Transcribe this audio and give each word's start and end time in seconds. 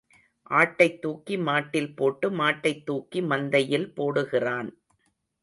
ஆட்டைத் 0.51 1.01
தூக்கி 1.01 1.37
மாட்டில் 1.39 1.95
போட்டு 1.95 2.29
மாட்டைத் 2.31 2.83
தூக்கி 2.85 3.21
மந்தையில் 3.21 3.87
போடுகிறான். 3.93 4.71